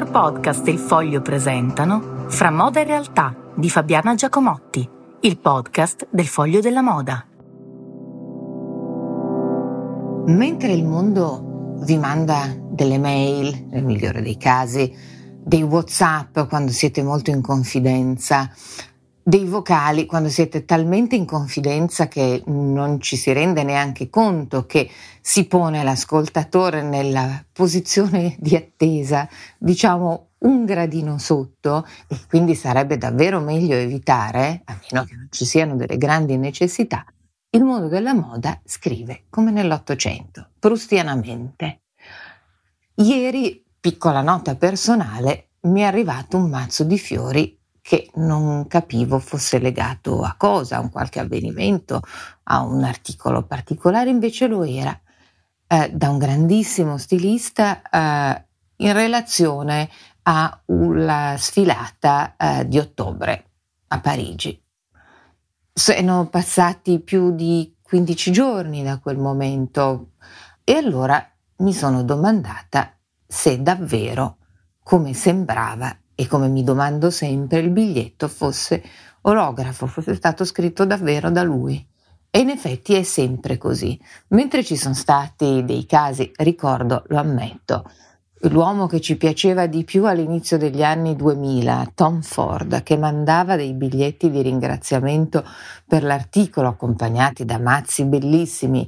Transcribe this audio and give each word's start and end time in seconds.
Dottor 0.00 0.10
Podcast 0.10 0.66
e 0.66 0.70
il 0.70 0.78
Foglio 0.78 1.20
presentano 1.20 2.24
Fra 2.28 2.50
moda 2.50 2.80
e 2.80 2.84
realtà 2.84 3.36
di 3.54 3.68
Fabiana 3.68 4.14
Giacomotti, 4.14 4.88
il 5.20 5.38
podcast 5.38 6.08
del 6.10 6.26
Foglio 6.26 6.60
della 6.60 6.80
Moda. 6.80 7.26
Mentre 10.26 10.72
il 10.72 10.86
mondo 10.86 11.76
vi 11.82 11.98
manda 11.98 12.46
delle 12.70 12.98
mail, 12.98 13.66
nel 13.70 13.84
migliore 13.84 14.22
dei 14.22 14.38
casi, 14.38 14.90
dei 15.44 15.62
WhatsApp 15.62 16.48
quando 16.48 16.72
siete 16.72 17.02
molto 17.02 17.28
in 17.28 17.42
confidenza, 17.42 18.50
dei 19.22 19.44
vocali 19.44 20.06
quando 20.06 20.28
siete 20.28 20.64
talmente 20.64 21.14
in 21.14 21.26
confidenza 21.26 22.08
che 22.08 22.42
non 22.46 23.00
ci 23.00 23.16
si 23.16 23.32
rende 23.32 23.62
neanche 23.62 24.08
conto 24.08 24.66
che 24.66 24.90
si 25.20 25.46
pone 25.46 25.82
l'ascoltatore 25.82 26.82
nella 26.82 27.44
posizione 27.52 28.36
di 28.38 28.56
attesa, 28.56 29.28
diciamo 29.58 30.28
un 30.38 30.64
gradino 30.64 31.18
sotto 31.18 31.86
e 32.06 32.16
quindi 32.28 32.54
sarebbe 32.54 32.96
davvero 32.96 33.40
meglio 33.40 33.76
evitare, 33.76 34.62
a 34.64 34.78
meno 34.90 35.04
che 35.04 35.14
non 35.14 35.28
ci 35.30 35.44
siano 35.44 35.76
delle 35.76 35.98
grandi 35.98 36.36
necessità, 36.38 37.04
il 37.50 37.62
mondo 37.62 37.88
della 37.88 38.14
moda 38.14 38.58
scrive 38.64 39.24
come 39.28 39.50
nell'Ottocento, 39.50 40.50
prustianamente. 40.58 41.82
Ieri, 42.94 43.64
piccola 43.78 44.22
nota 44.22 44.56
personale, 44.56 45.48
mi 45.62 45.82
è 45.82 45.84
arrivato 45.84 46.36
un 46.36 46.48
mazzo 46.48 46.84
di 46.84 46.98
fiori 46.98 47.59
che 47.90 48.08
non 48.14 48.68
capivo 48.68 49.18
fosse 49.18 49.58
legato 49.58 50.22
a 50.22 50.36
cosa, 50.38 50.76
a 50.76 50.80
un 50.80 50.90
qualche 50.90 51.18
avvenimento, 51.18 52.00
a 52.44 52.62
un 52.62 52.84
articolo 52.84 53.42
particolare, 53.42 54.10
invece 54.10 54.46
lo 54.46 54.62
era, 54.62 54.96
eh, 55.66 55.90
da 55.92 56.08
un 56.08 56.18
grandissimo 56.18 56.98
stilista 56.98 57.82
eh, 57.82 58.44
in 58.76 58.92
relazione 58.92 59.90
alla 60.22 61.34
sfilata 61.36 62.36
eh, 62.36 62.68
di 62.68 62.78
ottobre 62.78 63.44
a 63.88 63.98
Parigi. 63.98 64.62
Sono 65.72 66.28
passati 66.28 67.00
più 67.00 67.34
di 67.34 67.74
15 67.82 68.30
giorni 68.30 68.84
da 68.84 69.00
quel 69.00 69.18
momento 69.18 70.12
e 70.62 70.74
allora 70.74 71.28
mi 71.56 71.72
sono 71.72 72.04
domandata 72.04 72.96
se 73.26 73.60
davvero, 73.60 74.36
come 74.80 75.12
sembrava, 75.12 75.92
e 76.20 76.26
come 76.26 76.48
mi 76.48 76.62
domando 76.62 77.08
sempre, 77.08 77.60
il 77.60 77.70
biglietto 77.70 78.28
fosse 78.28 78.82
orografo, 79.22 79.86
fosse 79.86 80.14
stato 80.14 80.44
scritto 80.44 80.84
davvero 80.84 81.30
da 81.30 81.42
lui. 81.42 81.82
E 82.28 82.40
in 82.40 82.50
effetti 82.50 82.92
è 82.92 83.02
sempre 83.04 83.56
così. 83.56 83.98
Mentre 84.28 84.62
ci 84.62 84.76
sono 84.76 84.92
stati 84.92 85.64
dei 85.64 85.86
casi, 85.86 86.30
ricordo, 86.36 87.04
lo 87.06 87.16
ammetto, 87.16 87.90
l'uomo 88.50 88.86
che 88.86 89.00
ci 89.00 89.16
piaceva 89.16 89.66
di 89.66 89.82
più 89.82 90.04
all'inizio 90.04 90.58
degli 90.58 90.82
anni 90.82 91.16
2000, 91.16 91.92
Tom 91.94 92.20
Ford, 92.20 92.82
che 92.82 92.98
mandava 92.98 93.56
dei 93.56 93.72
biglietti 93.72 94.28
di 94.28 94.42
ringraziamento 94.42 95.42
per 95.86 96.02
l'articolo 96.02 96.68
accompagnati 96.68 97.46
da 97.46 97.58
mazzi 97.58 98.04
bellissimi, 98.04 98.86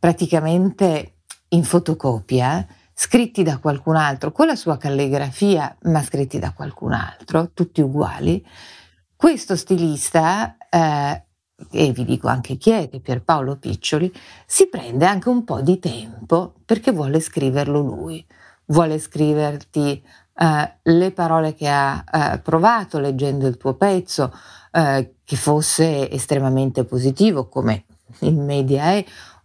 praticamente 0.00 1.18
in 1.50 1.62
fotocopia, 1.62 2.66
scritti 2.94 3.42
da 3.42 3.58
qualcun 3.58 3.96
altro, 3.96 4.32
con 4.32 4.46
la 4.46 4.56
sua 4.56 4.76
calligrafia, 4.76 5.76
ma 5.82 6.02
scritti 6.02 6.38
da 6.38 6.52
qualcun 6.52 6.92
altro, 6.92 7.50
tutti 7.52 7.80
uguali, 7.80 8.44
questo 9.16 9.56
stilista, 9.56 10.56
eh, 10.68 11.24
e 11.70 11.92
vi 11.92 12.04
dico 12.04 12.28
anche 12.28 12.56
chi 12.56 12.70
è, 12.70 12.88
che 12.88 13.00
Pierpaolo 13.00 13.56
Piccioli, 13.56 14.12
si 14.46 14.68
prende 14.68 15.06
anche 15.06 15.28
un 15.28 15.44
po' 15.44 15.60
di 15.60 15.78
tempo 15.78 16.54
perché 16.64 16.90
vuole 16.90 17.20
scriverlo 17.20 17.80
lui, 17.80 18.24
vuole 18.66 18.98
scriverti 18.98 20.02
eh, 20.34 20.78
le 20.82 21.10
parole 21.12 21.54
che 21.54 21.68
ha 21.68 22.02
eh, 22.10 22.38
provato 22.40 22.98
leggendo 22.98 23.46
il 23.46 23.56
tuo 23.56 23.74
pezzo, 23.74 24.32
eh, 24.72 25.16
che 25.24 25.36
fosse 25.36 26.10
estremamente 26.10 26.84
positivo, 26.84 27.48
come 27.48 27.84
in 28.20 28.44
media 28.44 28.92
è, 28.92 29.04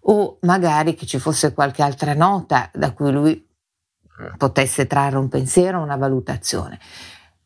o 0.09 0.37
magari 0.41 0.95
che 0.95 1.05
ci 1.05 1.19
fosse 1.19 1.53
qualche 1.53 1.83
altra 1.83 2.13
nota 2.13 2.69
da 2.73 2.93
cui 2.93 3.11
lui 3.11 3.46
potesse 4.37 4.87
trarre 4.87 5.17
un 5.17 5.29
pensiero, 5.29 5.81
una 5.81 5.95
valutazione. 5.95 6.79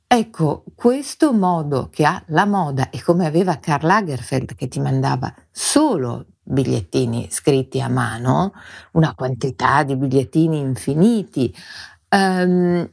Ecco, 0.07 0.65
questo 0.75 1.31
modo 1.31 1.87
che 1.89 2.05
ha 2.05 2.21
la 2.27 2.45
moda 2.45 2.89
e 2.89 3.01
come 3.01 3.25
aveva 3.25 3.59
Karl 3.59 3.85
Lagerfeld 3.85 4.55
che 4.55 4.67
ti 4.67 4.81
mandava 4.81 5.33
solo 5.49 6.25
bigliettini 6.43 7.29
scritti 7.31 7.79
a 7.79 7.87
mano, 7.87 8.53
una 8.93 9.15
quantità 9.15 9.83
di 9.83 9.95
bigliettini 9.95 10.59
infiniti, 10.59 11.55
um, 12.09 12.89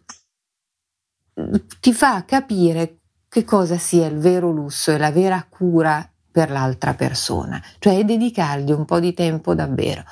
ti 1.81 1.93
fa 1.93 2.25
capire 2.25 2.99
che 3.29 3.45
cosa 3.45 3.79
sia 3.79 4.07
il 4.07 4.19
vero 4.19 4.51
lusso 4.51 4.93
e 4.93 4.99
la 4.99 5.11
vera 5.11 5.45
cura 5.49 6.09
per 6.31 6.51
l'altra 6.51 6.95
persona, 6.95 7.61
cioè 7.79 8.05
dedicargli 8.05 8.71
un 8.71 8.85
po' 8.85 9.01
di 9.01 9.13
tempo 9.13 9.55
davvero, 9.55 10.05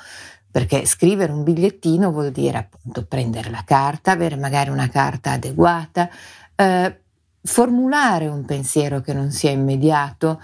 perché 0.57 0.87
scrivere 0.87 1.31
un 1.31 1.43
bigliettino 1.43 2.11
vuol 2.11 2.31
dire 2.31 2.57
appunto 2.57 3.05
prendere 3.05 3.51
la 3.51 3.61
carta, 3.63 4.13
avere 4.13 4.37
magari 4.37 4.71
una 4.71 4.89
carta 4.89 5.33
adeguata, 5.33 6.09
eh, 6.55 6.99
formulare 7.43 8.25
un 8.25 8.43
pensiero 8.43 8.99
che 8.99 9.13
non 9.13 9.29
sia 9.29 9.51
immediato 9.51 10.41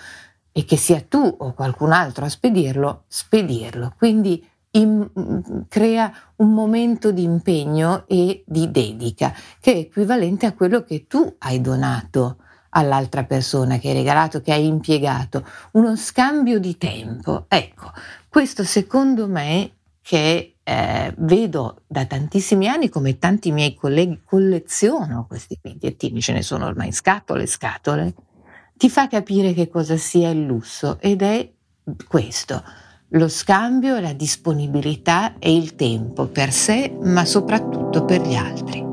e 0.52 0.66
che 0.66 0.78
sia 0.78 1.02
tu 1.02 1.18
o 1.18 1.54
qualcun 1.54 1.92
altro 1.92 2.26
a 2.26 2.30
spedirlo, 2.30 3.06
spedirlo. 3.08 3.96
Quindi 3.98 4.48
in, 4.74 5.66
crea 5.68 6.14
un 6.36 6.54
momento 6.54 7.12
di 7.12 7.24
impegno 7.24 8.04
e 8.06 8.44
di 8.46 8.70
dedica 8.70 9.34
che 9.60 9.74
è 9.74 9.78
equivalente 9.78 10.46
a 10.46 10.54
quello 10.54 10.84
che 10.84 11.08
tu 11.08 11.38
hai 11.40 11.60
donato 11.60 12.38
all'altra 12.70 13.24
persona 13.24 13.80
che 13.80 13.88
hai 13.88 13.96
regalato, 13.96 14.42
che 14.42 14.52
hai 14.52 14.68
impiegato, 14.68 15.44
uno 15.72 15.96
scambio 15.96 16.60
di 16.60 16.78
tempo. 16.78 17.46
Ecco, 17.48 17.92
questo 18.30 18.64
secondo 18.64 19.28
me 19.28 19.72
che 20.04 20.58
eh, 20.62 21.14
vedo 21.18 21.84
da 21.88 22.06
tantissimi 22.06 22.68
anni 22.68 22.90
come 22.90 23.18
tanti 23.18 23.52
miei 23.52 23.74
colleghi 23.74 24.22
collezionano 24.24 25.26
questi 25.26 25.58
bigliettini, 25.60 26.22
ce 26.22 26.34
ne 26.34 26.42
sono 26.42 26.66
ormai 26.66 26.92
scatole 26.92 27.48
scatole, 27.48 28.14
ti 28.76 28.90
fa 28.90 29.08
capire 29.08 29.54
che 29.54 29.70
cosa 29.70 29.96
sia 29.98 30.30
il 30.30 30.44
lusso 30.44 30.98
ed 31.00 31.22
è 31.22 31.50
questo, 32.08 32.64
lo 33.10 33.28
scambio, 33.30 34.00
la 34.00 34.14
disponibilità 34.14 35.38
e 35.40 35.56
il 35.56 35.76
tempo 35.76 36.28
per 36.28 36.52
sé, 36.52 36.96
ma 37.02 37.24
soprattutto 37.24 38.04
per 38.04 38.22
gli 38.22 38.36
altri. 38.36 38.93